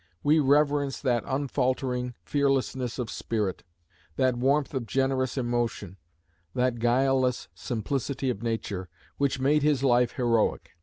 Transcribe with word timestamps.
We 0.23 0.39
reverence 0.39 0.99
that 0.99 1.23
unfaltering 1.27 2.15
fearlessness 2.23 2.97
of 2.97 3.11
spirit, 3.11 3.63
that 4.15 4.35
warmth 4.35 4.73
of 4.73 4.87
generous 4.87 5.37
emotion, 5.37 5.97
that 6.55 6.79
guileless 6.79 7.49
simplicity 7.53 8.31
of 8.31 8.41
nature, 8.41 8.89
which 9.17 9.39
made 9.39 9.61
his 9.61 9.83
life 9.83 10.13
heroic. 10.13 10.71